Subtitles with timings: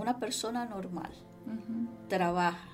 [0.00, 1.12] una persona normal
[2.08, 2.70] trabaja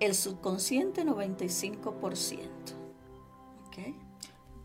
[0.00, 2.38] el subconsciente 95%.
[3.66, 3.76] ¿Ok?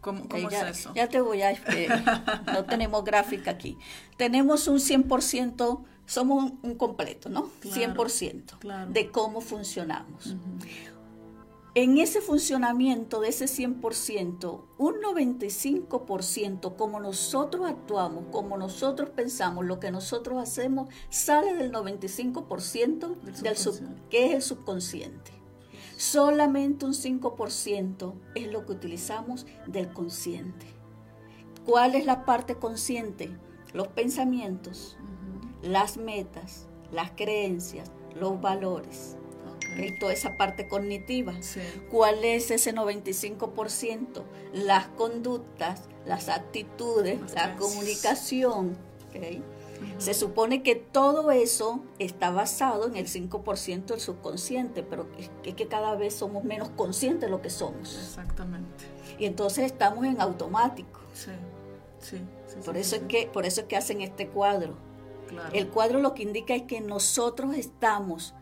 [0.02, 0.94] ¿Cómo, cómo ya, es eso?
[0.96, 1.52] Ya te voy a...
[1.52, 1.88] Eh,
[2.46, 3.78] no tenemos gráfica aquí.
[4.18, 7.50] Tenemos un 100%, somos un, un completo, ¿no?
[7.60, 8.92] Claro, 100% claro.
[8.92, 10.36] de cómo funcionamos.
[11.78, 19.82] En ese funcionamiento de ese 100%, un 95%, como nosotros actuamos, como nosotros pensamos, lo
[19.82, 25.34] que nosotros hacemos, sale del 95% del sub, que es el subconsciente.
[25.98, 30.68] Solamente un 5% es lo que utilizamos del consciente.
[31.66, 33.38] ¿Cuál es la parte consciente?
[33.74, 34.96] Los pensamientos,
[35.62, 39.18] las metas, las creencias, los valores.
[39.76, 40.00] ¿Ok?
[40.00, 41.34] Toda esa parte cognitiva.
[41.42, 41.62] Sí.
[41.92, 44.24] ¿Cuál es ese 95%?
[44.54, 48.78] Las conductas, las actitudes, la comunicación.
[49.10, 49.42] ¿ok?
[49.98, 55.68] Se supone que todo eso está basado en el 5% del subconsciente, pero es que,
[55.68, 57.96] cada vez somos menos conscientes de lo que somos.
[57.96, 58.86] Exactamente.
[59.18, 61.00] Y entonces estamos en automático.
[61.14, 61.32] Sí.
[62.00, 62.18] Sí.
[62.48, 64.76] sí, Por sí, eso sí, es que, por eso es que hacen este cuadro.
[65.30, 65.50] Claro.
[65.54, 68.35] El cuadro lo que indica es que nosotros estamos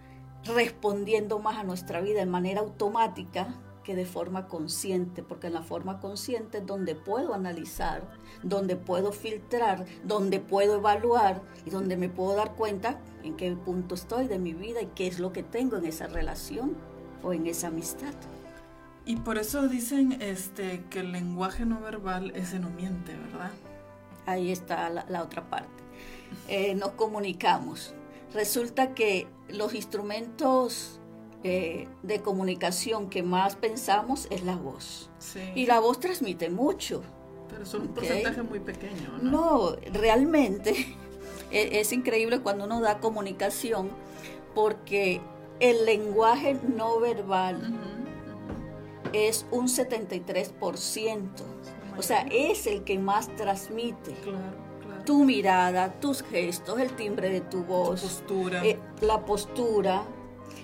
[0.45, 5.61] respondiendo más a nuestra vida de manera automática que de forma consciente, porque en la
[5.61, 8.09] forma consciente es donde puedo analizar,
[8.41, 13.95] donde puedo filtrar, donde puedo evaluar y donde me puedo dar cuenta en qué punto
[13.95, 16.75] estoy de mi vida y qué es lo que tengo en esa relación
[17.21, 18.13] o en esa amistad.
[19.05, 23.51] Y por eso dicen este que el lenguaje no verbal ese no miente, ¿verdad?
[24.25, 25.83] Ahí está la, la otra parte.
[26.47, 27.93] Eh, nos comunicamos.
[28.33, 30.99] Resulta que los instrumentos
[31.43, 35.09] eh, de comunicación que más pensamos es la voz.
[35.19, 35.41] Sí.
[35.55, 37.03] Y la voz transmite mucho.
[37.49, 39.31] Pero son un porcentaje muy pequeño, ¿no?
[39.31, 40.71] No, realmente
[41.51, 43.89] e- es increíble cuando uno da comunicación
[44.55, 45.21] porque
[45.59, 47.77] el lenguaje no verbal
[49.13, 51.29] es un 73%.
[51.95, 54.13] O sea, es el que más transmite.
[54.23, 54.62] Claro.
[55.05, 58.65] Tu mirada, tus gestos, el timbre de tu Tu voz, postura.
[58.65, 60.03] eh, la postura.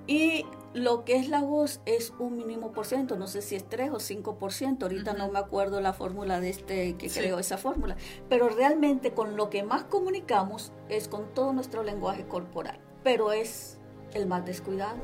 [0.07, 3.67] Y lo que es la voz es un mínimo por ciento, no sé si es
[3.67, 7.19] 3 o 5%, ahorita no me acuerdo la fórmula de este que Sí.
[7.19, 7.95] creó esa fórmula,
[8.29, 13.77] pero realmente con lo que más comunicamos es con todo nuestro lenguaje corporal, pero es
[14.13, 14.97] el más descuidado.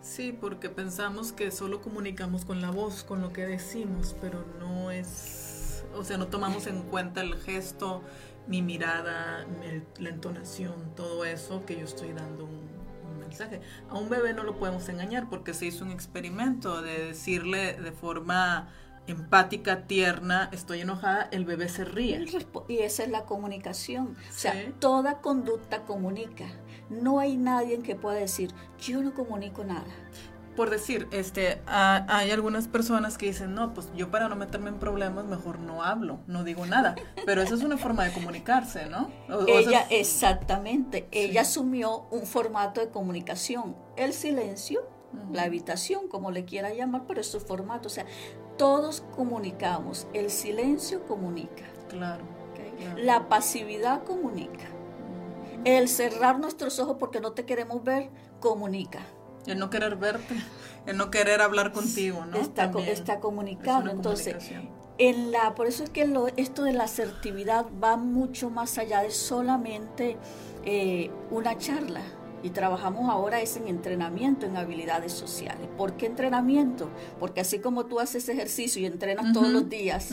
[0.00, 4.90] Sí, porque pensamos que solo comunicamos con la voz, con lo que decimos, pero no
[4.90, 8.00] es, o sea, no tomamos en cuenta el gesto,
[8.48, 12.68] mi mirada, el- la entonación, todo eso que yo estoy dando un,
[13.10, 13.60] un mensaje.
[13.90, 17.92] A un bebé no lo podemos engañar porque se hizo un experimento de decirle de
[17.92, 18.68] forma
[19.06, 22.16] empática, tierna, estoy enojada, el bebé se ríe.
[22.68, 24.16] Y esa es la comunicación.
[24.28, 26.46] O sea, toda conducta comunica.
[26.90, 29.86] No hay nadie que pueda decir, yo no comunico nada.
[30.58, 34.68] Por decir, este, ha- hay algunas personas que dicen, no, pues yo para no meterme
[34.70, 36.96] en problemas mejor no hablo, no digo nada.
[37.24, 39.08] Pero esa es una forma de comunicarse, ¿no?
[39.30, 44.82] O- Ella, exactamente, ella asumió un formato de comunicación, el silencio,
[45.32, 47.86] la habitación, como le quiera llamar, pero es su formato.
[47.86, 48.04] O sea,
[48.58, 51.64] todos comunicamos, el silencio comunica.
[51.88, 52.24] Claro.
[52.96, 54.66] la pasividad comunica,
[55.64, 58.10] el cerrar nuestros ojos porque no te queremos ver
[58.40, 59.00] comunica.
[59.52, 60.34] El no querer verte,
[60.86, 62.36] el no querer hablar contigo, ¿no?
[62.36, 63.00] está, co- es
[63.80, 64.26] una Entonces,
[64.98, 69.02] en la, por eso es que lo- esto de la asertividad va mucho más allá
[69.02, 70.16] de solamente
[70.64, 72.02] eh, una charla.
[72.42, 75.66] Y trabajamos ahora es en entrenamiento, en habilidades sociales.
[75.76, 76.88] ¿Por qué entrenamiento?
[77.18, 80.12] Porque así como tú haces ejercicio y entrenas todos los días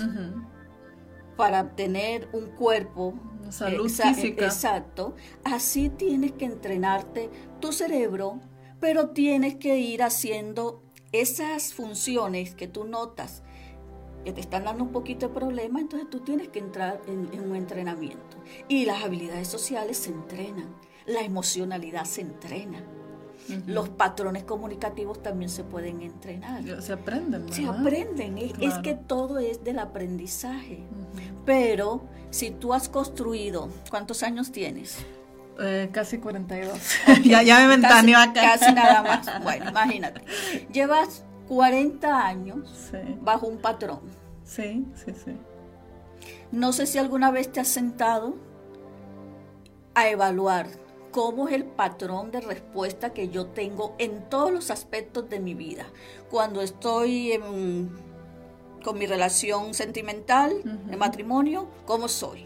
[1.38, 3.14] para tener un cuerpo
[3.50, 4.46] Salud exa- física.
[4.46, 5.16] Exacto.
[5.44, 7.30] Así tienes que entrenarte
[7.60, 8.40] tu cerebro,
[8.86, 13.42] pero tienes que ir haciendo esas funciones que tú notas
[14.24, 17.50] que te están dando un poquito de problema, entonces tú tienes que entrar en, en
[17.50, 18.38] un entrenamiento.
[18.68, 20.68] Y las habilidades sociales se entrenan,
[21.08, 22.84] la emocionalidad se entrena,
[23.66, 26.64] los patrones comunicativos también se pueden entrenar.
[26.80, 27.80] Se aprenden, Se ¿verdad?
[27.80, 30.84] aprenden, es, que todo es del aprendizaje.
[31.44, 35.04] Pero si tú has construido, ¿cuántos años tienes?
[35.60, 36.78] Eh, casi 42.
[37.24, 38.42] ya, ya me ventaneo acá.
[38.58, 39.44] casi nada más.
[39.44, 40.22] Bueno, imagínate.
[40.72, 44.02] Llevas 40 años Sí, bajo un patrón.
[44.44, 45.38] sí, sí, sí.
[46.52, 48.36] No sé si alguna vez te has sentado
[49.94, 50.68] a evaluar
[51.12, 55.54] cómo es el patrón de respuesta que yo tengo en todos los aspectos de mi
[55.54, 55.86] vida.
[56.30, 57.90] Cuando estoy en-
[58.84, 60.90] con mi relación sentimental, Ujú.
[60.92, 62.46] de matrimonio, ¿cómo soy?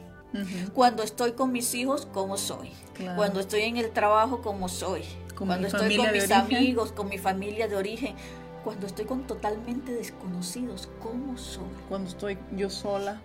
[0.73, 2.71] Cuando estoy con mis hijos, ¿cómo soy?
[3.15, 5.03] Cuando estoy en el trabajo, ¿cómo soy?
[5.37, 8.15] Cuando estoy con mis amigos, con mi familia de origen.
[8.63, 11.69] Cuando estoy con totalmente desconocidos, ¿cómo soy?
[11.87, 13.21] Cuando estoy yo sola.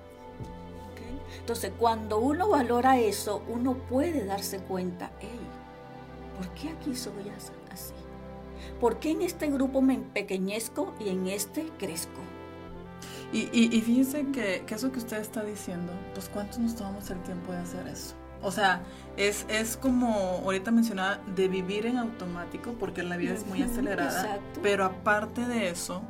[1.41, 5.41] Entonces, cuando uno valora eso, uno puede darse cuenta, hey,
[6.37, 7.13] ¿por qué aquí soy
[7.71, 7.93] así?
[8.81, 12.21] ¿Por qué en este grupo me empequeñezco y en este crezco?
[13.33, 17.21] Y, y, fíjense que, que, eso que usted está diciendo, pues ¿cuántos nos tomamos el
[17.23, 18.15] tiempo de hacer eso?
[18.45, 18.83] O sea,
[19.17, 24.39] es, es como ahorita mencionaba, de vivir en automático, porque la vida es muy acelerada,
[24.63, 26.03] pero aparte de eso,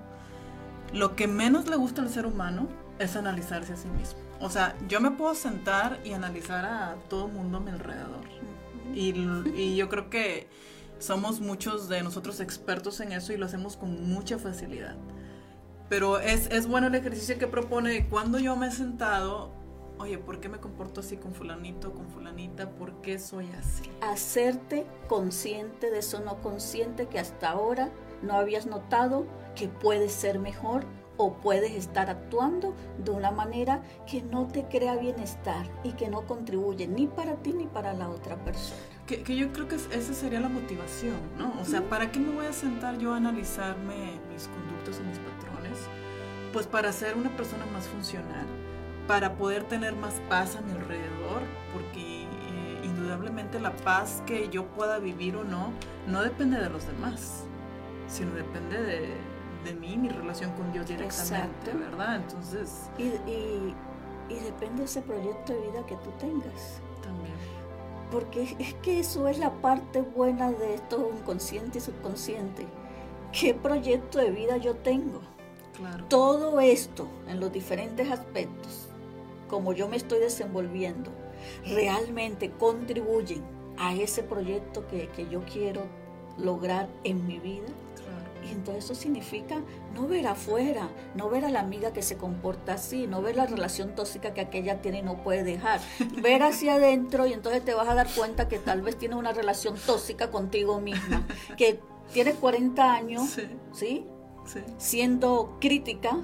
[0.93, 2.69] lo que menos le gusta al ser humano
[2.99, 4.19] es analizarse a sí mismo.
[4.41, 8.25] O sea, yo me puedo sentar y analizar a todo el mundo a mi alrededor.
[8.93, 9.15] Y,
[9.57, 10.49] y yo creo que
[10.99, 14.97] somos muchos de nosotros expertos en eso y lo hacemos con mucha facilidad.
[15.95, 19.53] Pero es, es bueno el ejercicio que propone cuando yo me he sentado,
[19.99, 22.69] oye, ¿por qué me comporto así con fulanito, con fulanita?
[22.69, 23.89] ¿Por qué soy así?
[24.01, 27.93] Hacerte consciente de eso no consciente que hasta ahora
[28.23, 30.85] no habías notado que puedes ser mejor
[31.17, 36.27] o puedes estar actuando de una manera que no te crea bienestar y que no
[36.27, 38.81] contribuye ni para ti ni para la otra persona.
[39.07, 41.55] Que, yo creo que esa sería la motivación, ¿no?
[41.61, 45.19] O sea, ¿para qué me voy a sentar yo a analizarme mis conductos y mis
[45.19, 45.54] patrones?
[46.53, 48.47] Pues para ser una persona más funcional,
[49.07, 51.43] para poder tener más paz a mi alrededor,
[51.73, 55.73] porque eh, indudablemente la paz que yo pueda vivir o no,
[56.07, 57.45] no depende de los demás,
[58.07, 59.15] sino depende de,
[59.65, 62.17] de mí, mi relación con Dios directamente, ¿verdad?
[62.17, 62.91] Entonces...
[62.99, 63.75] Y, y,
[64.29, 66.81] y, depende de ese proyecto de vida que tú tengas.
[67.03, 67.35] También.
[68.11, 72.67] Porque es que eso es la parte buena de esto inconsciente y subconsciente.
[73.33, 75.21] ¿Qué proyecto de vida yo tengo?
[75.77, 76.05] Claro.
[76.09, 78.89] Todo esto, en los diferentes aspectos,
[79.49, 81.11] como yo me estoy desenvolviendo,
[81.67, 83.43] realmente contribuyen
[83.77, 85.83] a ese proyecto que, que yo quiero
[86.39, 87.67] lograr en mi vida.
[88.47, 89.63] Y entonces eso significa
[89.95, 93.47] no ver afuera, no ver a la amiga que se comporta así, no ver la
[93.47, 95.81] relación tóxica que aquella tiene y no puede dejar.
[96.21, 99.33] Ver hacia adentro y entonces te vas a dar cuenta que tal vez tiene una
[99.33, 101.81] relación tóxica contigo misma, que
[102.13, 103.39] tienes 40 años,
[103.73, 104.05] ¿sí?
[104.79, 106.19] Siendo crítica,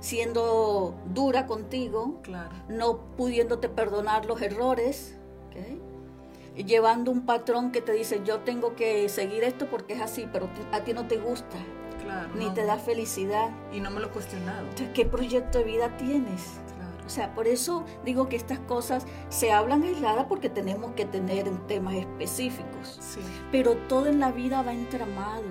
[0.00, 2.20] siendo dura contigo,
[2.68, 5.16] no pudiéndote perdonar los errores,
[6.54, 10.48] llevando un patrón que te dice yo tengo que seguir esto porque es así, pero
[10.72, 11.56] a ti no te gusta.
[12.36, 13.50] ni te da felicidad.
[13.72, 14.66] Y no me lo he cuestionado.
[14.94, 16.58] ¿Qué proyecto de vida tienes?
[17.04, 21.48] O sea, por eso digo que estas cosas se hablan aisladas porque tenemos que tener
[21.66, 23.00] temas específicos.
[23.50, 25.44] Pero todo en la vida va entramado,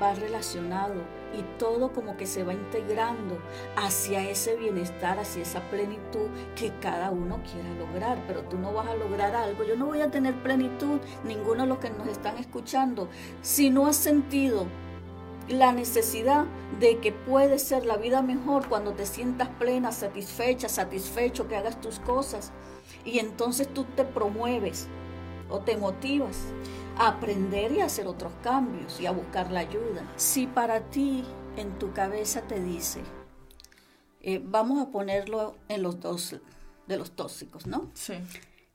[0.00, 0.94] va relacionado
[1.36, 3.38] y todo como que se va integrando
[3.76, 8.22] hacia ese bienestar, hacia esa plenitud que cada uno quiera lograr.
[8.26, 9.64] Pero tú no vas a lograr algo.
[9.64, 13.08] Yo no voy a tener plenitud, ninguno de los que nos están escuchando,
[13.40, 14.66] si no has sentido
[15.48, 16.46] la necesidad
[16.78, 21.80] de que puede ser la vida mejor cuando te sientas plena, satisfecha, satisfecho, que hagas
[21.80, 22.52] tus cosas.
[23.04, 24.86] Y entonces tú te promueves
[25.50, 26.38] o te motivas
[26.96, 30.10] a aprender y a hacer otros cambios y a buscar la ayuda.
[30.16, 31.24] Si para ti
[31.56, 33.00] en tu cabeza te dice,
[34.20, 36.36] eh, vamos a ponerlo en los dos
[36.86, 37.90] de los tóxicos, ¿no?
[37.94, 38.14] Sí.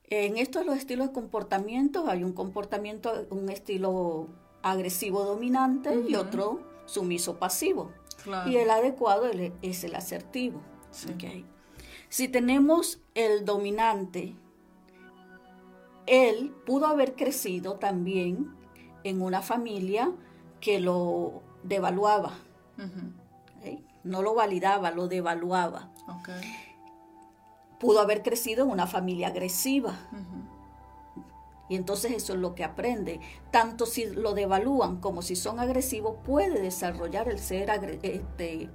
[0.10, 4.28] En estos los estilos de comportamiento hay un comportamiento, un estilo
[4.62, 7.92] agresivo dominante y otro sumiso pasivo.
[8.46, 9.30] Y el adecuado
[9.62, 10.62] es el asertivo.
[12.10, 14.36] Si tenemos el dominante,
[16.08, 18.56] él pudo haber crecido también
[19.04, 20.12] en una familia
[20.60, 22.34] que lo devaluaba.
[24.04, 25.90] No lo validaba, lo devaluaba.
[27.80, 29.94] Pudo haber crecido en una familia agresiva.
[31.70, 33.20] Y entonces eso es lo que aprende.
[33.52, 37.70] Tanto si lo devalúan como si son agresivos, puede desarrollar el ser
[38.02, 38.70] este,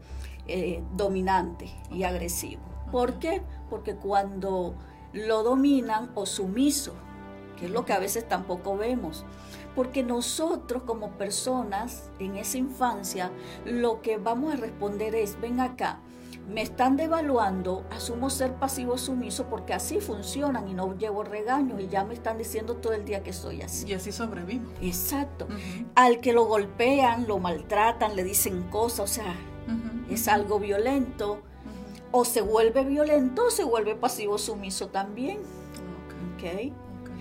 [0.46, 2.60] eh, dominante y agresivo.
[2.90, 3.40] ¿Por qué?
[3.70, 4.74] Porque cuando
[5.14, 6.94] lo dominan o sumiso,
[7.62, 9.24] que es lo que a veces tampoco vemos.
[9.76, 13.30] Porque nosotros como personas en esa infancia
[13.64, 16.00] lo que vamos a responder es, ven acá,
[16.52, 21.86] me están devaluando, asumo ser pasivo sumiso porque así funcionan y no llevo regaños y
[21.86, 23.86] ya me están diciendo todo el día que soy así.
[23.86, 24.68] Y así sobrevivo.
[24.80, 25.46] Exacto.
[25.94, 29.36] Al que lo golpean, lo maltratan, le dicen cosas, o sea,
[30.10, 31.42] es algo violento.
[32.10, 35.38] O se vuelve violento o se vuelve pasivo sumiso también.
[36.36, 36.74] Okay.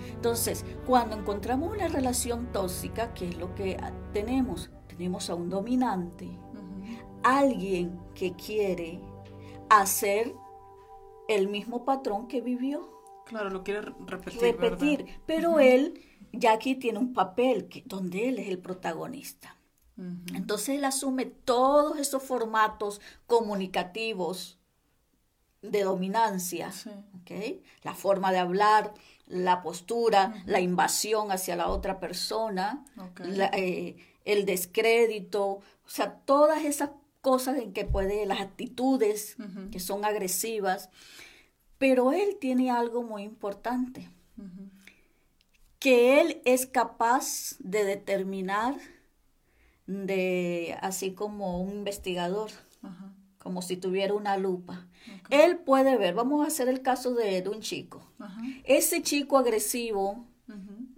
[0.08, 3.76] Entonces, cuando encontramos una relación tóxica, ¿qué es lo que
[4.12, 4.70] tenemos?
[4.88, 6.28] Tenemos a un dominante,
[7.22, 9.00] alguien que quiere
[9.70, 10.34] hacer
[11.28, 12.88] el mismo patrón que vivió.
[13.26, 14.40] Claro, lo quiere repetir.
[14.40, 16.00] Repetir, pero él
[16.32, 19.56] ya aquí tiene un papel que, donde él es el protagonista.
[20.34, 24.58] Entonces él asume todos esos formatos comunicativos
[25.60, 26.72] de dominancia,
[27.84, 28.94] la forma de hablar,
[29.32, 32.84] la postura, la invasión hacia la otra persona,
[33.54, 36.90] eh, el descrédito, o sea, todas esas
[37.22, 39.36] cosas en que puede, las actitudes
[39.70, 40.90] que son agresivas.
[41.78, 44.10] Pero él tiene algo muy importante,
[45.78, 48.76] que él es capaz de determinar,
[49.86, 52.50] de, así como un investigador,
[53.42, 54.86] como si tuviera una lupa.
[55.28, 58.12] Él puede ver, vamos a hacer el caso de, un chico.
[58.64, 60.26] Ese chico agresivo,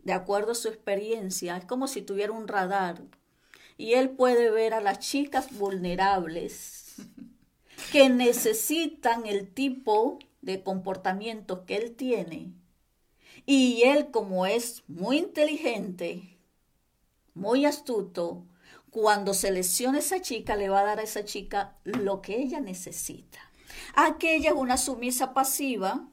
[0.02, 3.02] de acuerdo a su experiencia, es como si tuviera un radar.
[3.78, 6.96] Y él puede ver a las chicas vulnerables
[7.92, 12.52] que necesitan el tipo de comportamiento que él tiene.
[13.46, 16.38] Y él, como es muy inteligente,
[17.32, 18.46] muy astuto,
[18.94, 22.60] cuando seleccione a esa chica, le va a dar a esa chica lo que ella
[22.60, 23.40] necesita.
[23.96, 26.06] Aquella es una sumisa pasiva,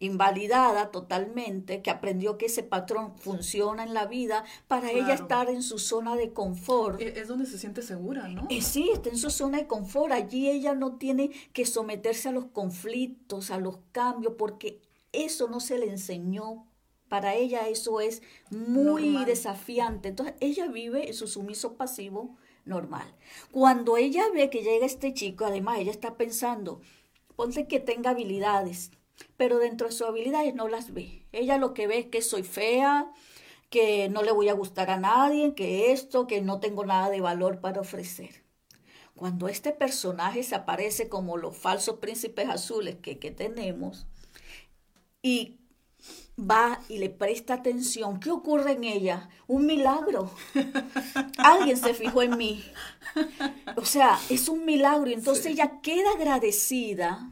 [0.00, 5.62] invalidada totalmente, que aprendió que ese patrón funciona en la vida para ella estar en
[5.62, 7.00] su zona de confort.
[7.00, 8.48] E, es donde se siente segura, ¿no?
[8.48, 10.12] Y eh, sí, está en su zona de confort.
[10.12, 14.80] Allí ella no tiene que someterse a los conflictos, a los cambios, porque
[15.12, 16.66] eso no se le enseñó
[17.14, 20.08] para ella eso es muy desafiante.
[20.08, 23.06] Entonces ella vive en su sumiso pasivo normal.
[23.52, 26.80] Cuando ella ve que llega este chico, además ella está pensando,
[27.36, 28.90] ponte que tenga habilidades,
[29.36, 31.24] pero dentro de sus habilidades no las ve.
[31.30, 33.12] Ella lo que ve es que soy fea,
[33.70, 37.20] que no le voy a gustar a nadie, que esto, que no tengo nada de
[37.20, 38.42] valor para ofrecer.
[39.14, 44.08] Cuando este personaje se aparece como los falsos príncipes azules que, que tenemos
[45.22, 45.60] y
[46.38, 48.20] va y le presta atención.
[48.20, 49.28] ¿Qué ocurre en ella?
[49.46, 50.30] Un milagro.
[51.38, 52.64] Alguien se fijó en mí.
[53.76, 55.10] O sea, es un milagro.
[55.10, 57.30] Y entonces ella queda agradecida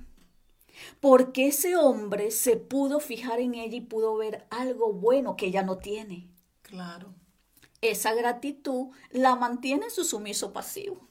[1.00, 5.62] porque ese hombre se pudo fijar en ella y pudo ver algo bueno que ella
[5.62, 6.28] no tiene.
[6.62, 7.14] Claro.
[7.80, 11.08] Esa gratitud la mantiene en su sumiso pasivo.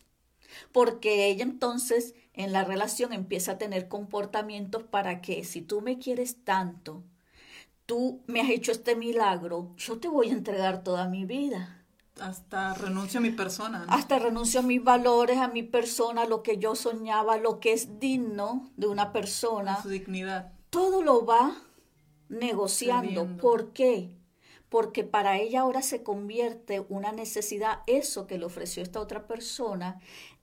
[0.71, 6.00] Porque ella entonces en la relación empieza a tener comportamientos para que si tú me
[6.00, 7.03] quieres tanto,
[7.91, 11.83] tú me has hecho este milagro, yo te voy a entregar toda mi vida.
[12.21, 13.86] Hasta renuncio a mi persona.
[13.89, 18.00] Hasta renuncio a mis valores, a mi persona, lo que yo soñaba, lo que es
[18.00, 19.81] digno de una persona.
[19.81, 20.53] su dignidad.
[20.69, 21.53] Todo lo va
[22.29, 23.27] negociando.
[23.36, 24.15] ¿Por qué?
[24.69, 30.00] Porque para ella ahora se convierte una necesidad eso que le ofreció esta otra persona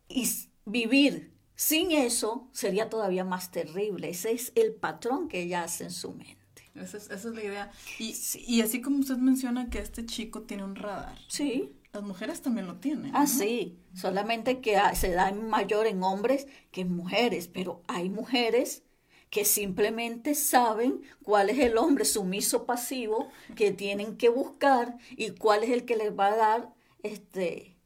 [0.07, 0.29] y
[0.67, 4.11] vivir sin eso sería todavía más terrible.
[4.11, 6.38] Ese es el patrón que ella hace en su mente.
[6.83, 7.71] Esa es, la idea.
[7.99, 8.15] Y,
[8.47, 11.17] y, así como usted menciona que este chico tiene un radar.
[11.29, 11.75] Sí.
[11.93, 13.11] Las mujeres también lo tienen.
[13.15, 13.79] Ah, sí.
[13.95, 17.49] Solamente que se da mayor en hombres que en mujeres.
[17.49, 18.83] Pero hay mujeres
[19.31, 25.65] que simplemente saben cuál es el hombre sumiso pasivo que tienen que buscar y cuál
[25.65, 27.77] es el que les va a dar este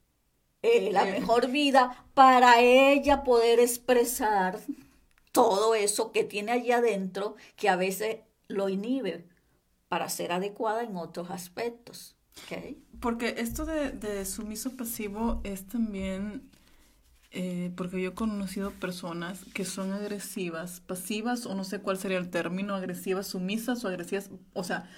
[0.63, 4.61] eh, la mejor vida para ella poder expresar
[5.33, 8.19] todo eso que tiene allí adentro que a veces
[8.53, 9.27] lo inhibe
[9.89, 12.17] para ser adecuada en otros aspectos.
[13.01, 16.51] Porque esto de, sumiso pasivo es también,
[17.31, 22.19] eh, porque yo he conocido personas que son agresivas, pasivas, o no sé cuál sería
[22.19, 24.89] el término, agresivas, sumisas o agresivas, o sea,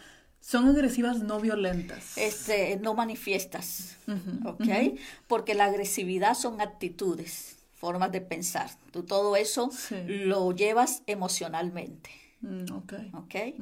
[0.40, 2.18] son agresivas no violentas.
[2.18, 3.96] Este, no manifiestas,
[4.44, 4.98] ¿ok?
[5.26, 8.70] Porque la agresividad son actitudes, formas de pensar.
[8.90, 9.70] Tú todo eso
[10.06, 12.23] lo llevas emocionalmente.
[12.44, 12.92] Mm, ok.
[13.14, 13.56] okay?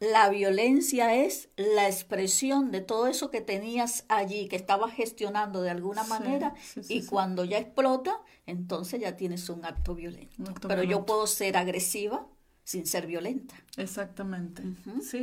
[0.00, 5.70] La violencia es la expresión de todo eso que tenías allí, que estabas gestionando de
[5.70, 6.54] alguna manera,
[6.88, 10.36] y cuando ya explota, entonces ya tienes un acto violento.
[10.66, 12.26] Pero yo puedo ser agresiva
[12.64, 13.54] sin ser violenta.
[13.76, 14.62] Exactamente.
[15.02, 15.18] Sí,